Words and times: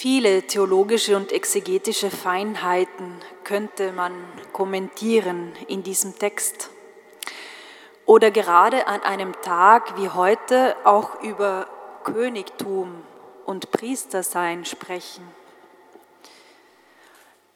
Viele 0.00 0.44
theologische 0.44 1.16
und 1.16 1.32
exegetische 1.32 2.08
Feinheiten 2.08 3.20
könnte 3.42 3.90
man 3.90 4.12
kommentieren 4.52 5.52
in 5.66 5.82
diesem 5.82 6.16
Text. 6.16 6.70
Oder 8.06 8.30
gerade 8.30 8.86
an 8.86 9.02
einem 9.02 9.32
Tag 9.42 9.98
wie 9.98 10.08
heute 10.08 10.76
auch 10.84 11.20
über 11.22 11.66
Königtum 12.04 13.02
und 13.44 13.72
Priestersein 13.72 14.64
sprechen. 14.64 15.26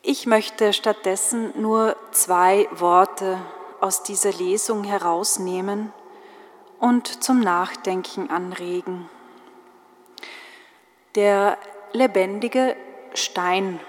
Ich 0.02 0.26
möchte 0.26 0.72
stattdessen 0.72 1.52
nur 1.62 1.94
zwei 2.10 2.66
Worte 2.72 3.38
aus 3.80 4.02
dieser 4.02 4.32
Lesung 4.32 4.82
herausnehmen 4.82 5.92
und 6.80 7.22
zum 7.22 7.38
Nachdenken 7.38 8.30
anregen. 8.30 9.08
Der 11.14 11.56
lebendige 11.92 12.76
Stein. 13.14 13.80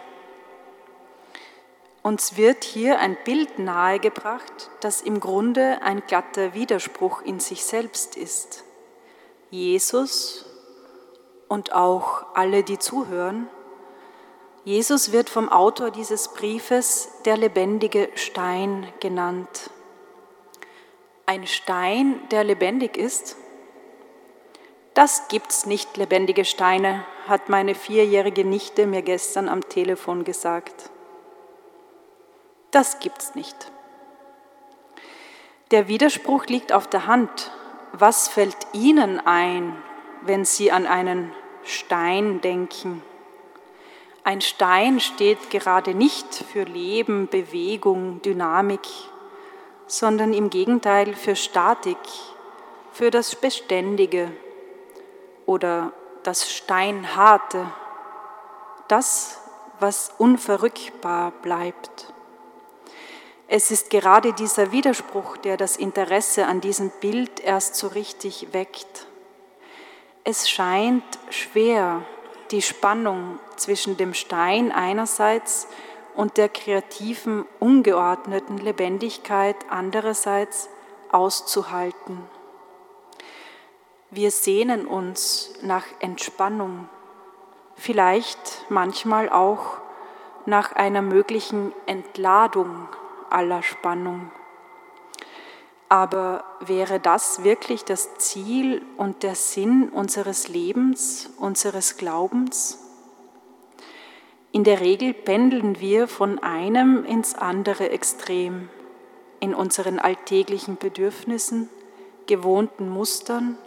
Uns 2.01 2.35
wird 2.35 2.63
hier 2.65 2.99
ein 2.99 3.17
Bild 3.23 3.59
nahegebracht, 3.59 4.69
das 4.81 5.01
im 5.01 5.19
Grunde 5.19 5.81
ein 5.81 6.03
glatter 6.05 6.53
Widerspruch 6.53 7.21
in 7.21 7.39
sich 7.39 7.63
selbst 7.63 8.17
ist. 8.17 8.65
Jesus 9.49 10.45
und 11.47 11.73
auch 11.73 12.25
alle, 12.33 12.63
die 12.63 12.79
zuhören, 12.79 13.47
Jesus 14.65 15.11
wird 15.11 15.29
vom 15.29 15.49
Autor 15.49 15.91
dieses 15.91 16.29
Briefes 16.29 17.09
der 17.25 17.35
lebendige 17.35 18.09
Stein 18.15 18.87
genannt. 19.01 19.69
Ein 21.25 21.47
Stein, 21.47 22.19
der 22.31 22.45
lebendig 22.45 22.97
ist, 22.97 23.35
das 24.93 25.27
gibt's 25.27 25.65
nicht, 25.65 25.97
lebendige 25.97 26.45
Steine, 26.45 27.05
hat 27.27 27.49
meine 27.49 27.75
vierjährige 27.75 28.45
Nichte 28.45 28.85
mir 28.85 29.01
gestern 29.01 29.49
am 29.49 29.67
Telefon 29.67 30.23
gesagt. 30.23 30.89
Das 32.71 32.99
gibt's 32.99 33.35
nicht. 33.35 33.71
Der 35.71 35.87
Widerspruch 35.87 36.45
liegt 36.45 36.73
auf 36.73 36.87
der 36.87 37.07
Hand. 37.07 37.51
Was 37.93 38.27
fällt 38.27 38.57
Ihnen 38.73 39.19
ein, 39.25 39.75
wenn 40.21 40.45
Sie 40.45 40.71
an 40.71 40.85
einen 40.85 41.31
Stein 41.63 42.41
denken? 42.41 43.01
Ein 44.23 44.41
Stein 44.41 44.99
steht 44.99 45.49
gerade 45.49 45.93
nicht 45.93 46.33
für 46.33 46.63
Leben, 46.63 47.27
Bewegung, 47.27 48.21
Dynamik, 48.21 48.87
sondern 49.85 50.33
im 50.33 50.49
Gegenteil 50.49 51.13
für 51.13 51.35
Statik, 51.35 51.97
für 52.91 53.11
das 53.11 53.35
Beständige, 53.35 54.31
oder 55.45 55.91
das 56.23 56.51
Steinharte, 56.51 57.71
das, 58.87 59.39
was 59.79 60.11
unverrückbar 60.17 61.31
bleibt. 61.41 62.13
Es 63.47 63.69
ist 63.69 63.89
gerade 63.89 64.33
dieser 64.33 64.71
Widerspruch, 64.71 65.37
der 65.37 65.57
das 65.57 65.77
Interesse 65.77 66.47
an 66.47 66.61
diesem 66.61 66.91
Bild 67.01 67.39
erst 67.39 67.75
so 67.75 67.87
richtig 67.87 68.47
weckt. 68.53 69.05
Es 70.23 70.49
scheint 70.49 71.03
schwer, 71.29 72.03
die 72.51 72.61
Spannung 72.61 73.39
zwischen 73.57 73.97
dem 73.97 74.13
Stein 74.13 74.71
einerseits 74.71 75.67
und 76.15 76.37
der 76.37 76.49
kreativen, 76.49 77.45
ungeordneten 77.59 78.57
Lebendigkeit 78.57 79.57
andererseits 79.69 80.69
auszuhalten. 81.11 82.23
Wir 84.15 84.29
sehnen 84.29 84.85
uns 84.85 85.51
nach 85.63 85.85
Entspannung, 85.99 86.87
vielleicht 87.73 88.63
manchmal 88.69 89.27
auch 89.27 89.79
nach 90.45 90.73
einer 90.73 91.01
möglichen 91.01 91.73
Entladung 91.87 92.89
aller 93.31 93.63
Spannung. 93.63 94.31
Aber 95.89 96.43
wäre 96.59 96.99
das 96.99 97.43
wirklich 97.43 97.85
das 97.85 98.13
Ziel 98.19 98.83
und 98.97 99.23
der 99.23 99.33
Sinn 99.33 99.89
unseres 99.89 100.47
Lebens, 100.47 101.31
unseres 101.39 101.97
Glaubens? 101.97 102.77
In 104.51 104.63
der 104.63 104.79
Regel 104.79 105.15
pendeln 105.15 105.79
wir 105.79 106.07
von 106.07 106.37
einem 106.37 107.03
ins 107.03 107.33
andere 107.33 107.89
Extrem 107.89 108.69
in 109.39 109.55
unseren 109.55 109.97
alltäglichen 109.97 110.77
Bedürfnissen, 110.77 111.67
gewohnten 112.27 112.89
Mustern, 112.89 113.57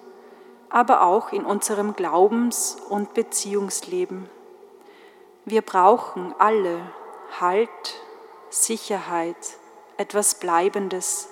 aber 0.71 1.03
auch 1.03 1.33
in 1.33 1.45
unserem 1.45 1.95
Glaubens- 1.95 2.77
und 2.89 3.15
Beziehungsleben. 3.15 4.29
Wir 5.45 5.63
brauchen 5.63 6.35
alle 6.39 6.81
Halt, 7.41 7.69
Sicherheit, 8.51 9.37
etwas 9.97 10.37
Bleibendes, 10.37 11.29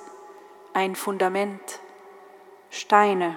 ein 0.73 0.97
Fundament, 0.97 1.81
Steine. 2.71 3.37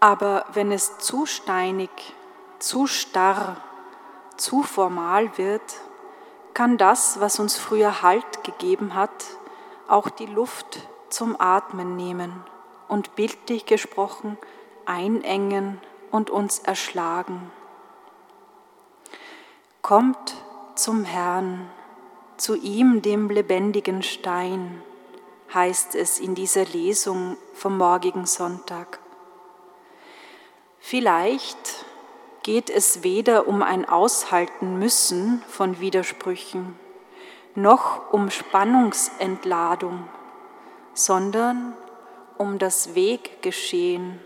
Aber 0.00 0.44
wenn 0.52 0.72
es 0.72 0.98
zu 0.98 1.26
steinig, 1.26 1.90
zu 2.58 2.86
starr, 2.86 3.56
zu 4.36 4.62
formal 4.62 5.36
wird, 5.38 5.62
kann 6.54 6.76
das, 6.76 7.20
was 7.20 7.38
uns 7.38 7.56
früher 7.56 8.02
Halt 8.02 8.44
gegeben 8.44 8.94
hat, 8.94 9.10
auch 9.88 10.10
die 10.10 10.26
Luft 10.26 10.80
zum 11.08 11.40
Atmen 11.40 11.96
nehmen 11.96 12.44
und 12.92 13.16
bildlich 13.16 13.64
gesprochen 13.64 14.36
einengen 14.84 15.80
und 16.10 16.28
uns 16.28 16.58
erschlagen. 16.58 17.50
Kommt 19.80 20.34
zum 20.74 21.04
Herrn, 21.04 21.70
zu 22.36 22.54
ihm, 22.54 23.00
dem 23.00 23.30
lebendigen 23.30 24.02
Stein, 24.02 24.82
heißt 25.54 25.94
es 25.94 26.20
in 26.20 26.34
dieser 26.34 26.66
Lesung 26.66 27.38
vom 27.54 27.78
morgigen 27.78 28.26
Sonntag. 28.26 28.98
Vielleicht 30.78 31.86
geht 32.42 32.68
es 32.68 33.02
weder 33.02 33.48
um 33.48 33.62
ein 33.62 33.88
Aushalten 33.88 34.78
müssen 34.78 35.42
von 35.48 35.80
Widersprüchen, 35.80 36.78
noch 37.54 38.12
um 38.12 38.28
Spannungsentladung, 38.28 40.06
sondern 40.92 41.74
um 42.38 42.58
das 42.58 42.94
Weggeschehen 42.94 44.20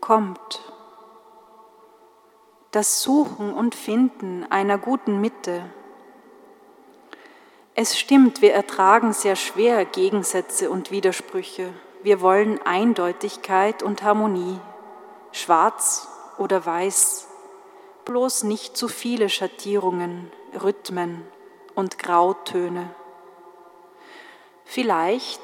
kommt. 0.00 0.60
Das 2.70 3.02
Suchen 3.02 3.52
und 3.52 3.74
Finden 3.74 4.46
einer 4.50 4.78
guten 4.78 5.20
Mitte. 5.20 5.64
Es 7.74 7.98
stimmt, 7.98 8.42
wir 8.42 8.52
ertragen 8.52 9.12
sehr 9.12 9.36
schwer 9.36 9.84
Gegensätze 9.84 10.70
und 10.70 10.90
Widersprüche. 10.90 11.72
Wir 12.02 12.20
wollen 12.20 12.60
Eindeutigkeit 12.64 13.82
und 13.82 14.02
Harmonie, 14.02 14.58
schwarz 15.32 16.08
oder 16.38 16.64
weiß, 16.64 17.28
bloß 18.04 18.44
nicht 18.44 18.76
zu 18.76 18.88
viele 18.88 19.28
Schattierungen, 19.28 20.30
Rhythmen 20.62 21.26
und 21.74 21.98
Grautöne. 21.98 22.90
Vielleicht 24.64 25.42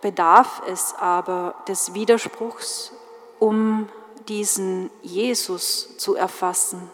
bedarf 0.00 0.62
es 0.66 0.94
aber 0.98 1.54
des 1.68 1.94
Widerspruchs, 1.94 2.92
um 3.38 3.88
diesen 4.28 4.90
Jesus 5.02 5.96
zu 5.98 6.14
erfassen, 6.14 6.90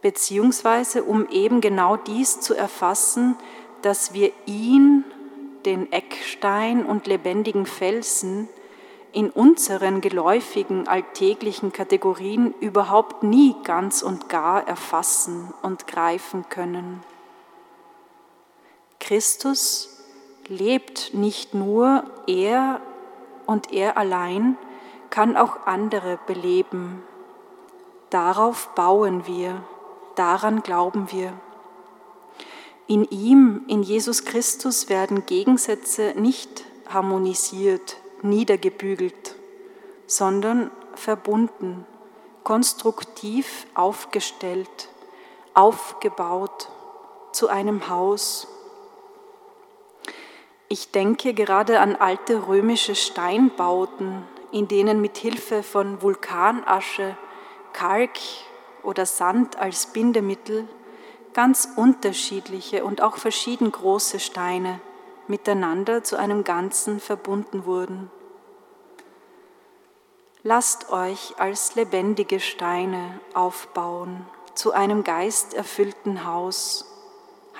beziehungsweise 0.00 1.04
um 1.04 1.28
eben 1.28 1.60
genau 1.60 1.96
dies 1.96 2.40
zu 2.40 2.54
erfassen, 2.54 3.36
dass 3.82 4.12
wir 4.12 4.32
ihn, 4.46 5.04
den 5.64 5.92
Eckstein 5.92 6.86
und 6.86 7.06
lebendigen 7.06 7.66
Felsen, 7.66 8.48
in 9.12 9.30
unseren 9.30 10.00
geläufigen 10.00 10.86
alltäglichen 10.86 11.72
Kategorien 11.72 12.54
überhaupt 12.60 13.22
nie 13.22 13.56
ganz 13.64 14.02
und 14.02 14.28
gar 14.28 14.68
erfassen 14.68 15.52
und 15.62 15.86
greifen 15.86 16.48
können. 16.48 17.02
Christus 19.00 19.97
lebt 20.48 21.14
nicht 21.14 21.54
nur 21.54 22.04
er 22.26 22.80
und 23.46 23.72
er 23.72 23.96
allein, 23.96 24.56
kann 25.10 25.36
auch 25.36 25.66
andere 25.66 26.18
beleben. 26.26 27.02
Darauf 28.10 28.68
bauen 28.74 29.26
wir, 29.26 29.62
daran 30.16 30.62
glauben 30.62 31.10
wir. 31.12 31.32
In 32.86 33.04
ihm, 33.04 33.64
in 33.68 33.82
Jesus 33.82 34.24
Christus, 34.24 34.88
werden 34.88 35.26
Gegensätze 35.26 36.14
nicht 36.16 36.64
harmonisiert, 36.88 37.98
niedergebügelt, 38.22 39.36
sondern 40.06 40.70
verbunden, 40.94 41.86
konstruktiv 42.44 43.66
aufgestellt, 43.74 44.88
aufgebaut 45.52 46.68
zu 47.32 47.48
einem 47.48 47.90
Haus 47.90 48.48
ich 50.68 50.90
denke 50.90 51.34
gerade 51.34 51.80
an 51.80 51.96
alte 51.96 52.46
römische 52.46 52.94
Steinbauten, 52.94 54.22
in 54.52 54.68
denen 54.68 55.00
mit 55.00 55.16
Hilfe 55.16 55.62
von 55.62 56.02
Vulkanasche 56.02 57.16
Kalk 57.72 58.18
oder 58.82 59.06
Sand 59.06 59.56
als 59.56 59.86
Bindemittel 59.86 60.68
ganz 61.34 61.68
unterschiedliche 61.76 62.84
und 62.84 63.02
auch 63.02 63.16
verschieden 63.16 63.70
große 63.70 64.20
Steine 64.20 64.80
miteinander 65.26 66.02
zu 66.02 66.16
einem 66.16 66.44
Ganzen 66.44 67.00
verbunden 67.00 67.64
wurden. 67.64 68.10
Lasst 70.42 70.90
euch 70.90 71.34
als 71.38 71.74
lebendige 71.74 72.40
Steine 72.40 73.20
aufbauen 73.34 74.26
zu 74.54 74.72
einem 74.72 75.04
geisterfüllten 75.04 76.24
Haus, 76.24 76.86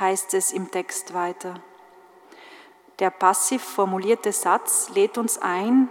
heißt 0.00 0.34
es 0.34 0.52
im 0.52 0.70
Text 0.70 1.14
weiter. 1.14 1.61
Der 2.98 3.10
passiv 3.10 3.62
formulierte 3.62 4.32
Satz 4.32 4.90
lädt 4.94 5.18
uns 5.18 5.38
ein, 5.38 5.88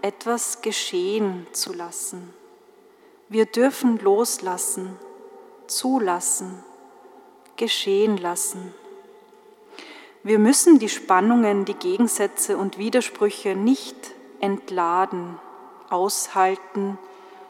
etwas 0.00 0.62
geschehen 0.62 1.46
zu 1.52 1.72
lassen. 1.72 2.32
Wir 3.28 3.46
dürfen 3.46 3.98
loslassen, 3.98 4.98
zulassen, 5.66 6.62
geschehen 7.56 8.16
lassen. 8.16 8.74
Wir 10.22 10.38
müssen 10.38 10.78
die 10.78 10.88
Spannungen, 10.88 11.64
die 11.64 11.74
Gegensätze 11.74 12.56
und 12.56 12.78
Widersprüche 12.78 13.56
nicht 13.56 14.14
entladen, 14.40 15.38
aushalten 15.90 16.98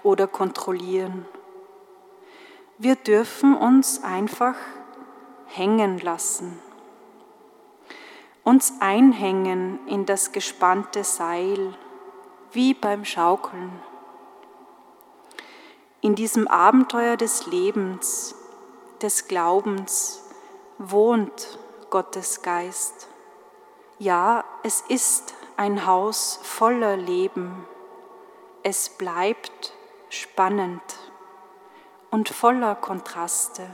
oder 0.03 0.27
kontrollieren. 0.27 1.27
Wir 2.79 2.97
dürfen 2.97 3.55
uns 3.55 4.03
einfach 4.03 4.57
hängen 5.47 5.99
lassen, 5.99 6.59
uns 8.45 8.75
einhängen 8.81 9.87
in 9.87 10.07
das 10.07 10.33
gespannte 10.33 11.05
Seil, 11.05 11.75
wie 12.51 12.75
beim 12.75 13.05
Schaukeln. 13.05 13.81
In 16.01 16.15
diesem 16.15 16.49
Abenteuer 16.49 17.17
des 17.17 17.47
Lebens, 17.47 18.35
des 19.01 19.29
Glaubens 19.29 20.25
wohnt 20.79 21.59
Gottes 21.91 22.43
Geist. 22.43 23.09
Ja, 23.99 24.45
es 24.65 24.81
ist 24.89 25.35
ein 25.57 25.87
Haus 25.87 26.41
voller 26.43 26.97
Leben. 26.97 27.67
Es 28.65 28.89
bleibt 28.89 29.73
spannend 30.09 30.83
und 32.11 32.29
voller 32.29 32.75
Kontraste. 32.75 33.69